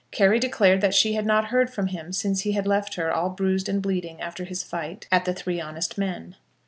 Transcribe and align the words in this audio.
Carry 0.09 0.39
declared 0.39 0.81
that 0.81 0.95
she 0.95 1.13
had 1.13 1.27
not 1.27 1.49
heard 1.49 1.69
from 1.71 1.85
him 1.85 2.11
since 2.11 2.41
he 2.41 2.59
left 2.59 2.95
her 2.95 3.11
all 3.13 3.29
bruised 3.29 3.69
and 3.69 3.83
bleeding 3.83 4.19
after 4.19 4.45
his 4.45 4.63
fight 4.63 5.07
at 5.11 5.25
the 5.25 5.33
Three 5.35 5.61
Honest 5.61 5.95
Men. 5.95 6.35